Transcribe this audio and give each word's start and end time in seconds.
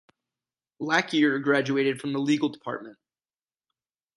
Lakier 0.81 1.39
graduated 1.43 2.01
from 2.01 2.11
the 2.11 2.17
Legal 2.17 2.51
Dept. 2.51 2.95